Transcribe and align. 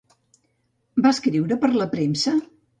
Va 1.07 1.13
escriure 1.17 1.61
per 1.67 1.73
la 1.77 1.91
premsa? 1.95 2.37